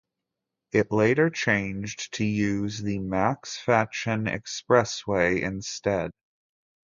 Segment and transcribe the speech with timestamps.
[0.71, 6.09] It later changed to use the Max Fatchen Expressway instead.